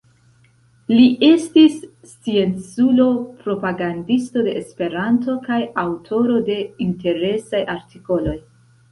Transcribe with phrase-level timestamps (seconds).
[0.91, 1.73] Li estis
[2.11, 3.05] scienculo,
[3.43, 8.35] propagandisto de Esperanto kaj aŭtoro de interesaj artikoloj.